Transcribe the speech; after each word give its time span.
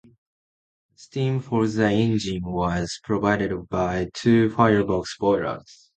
Steam 0.95 1.39
for 1.39 1.67
the 1.67 1.87
engine 1.91 2.41
was 2.43 2.99
provided 3.03 3.69
by 3.69 4.09
two 4.15 4.49
firebox 4.49 5.09
boilers. 5.19 5.89